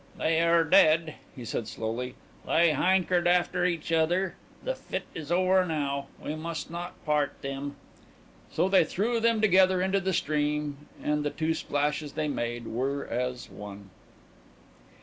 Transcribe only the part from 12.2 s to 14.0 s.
made were as one.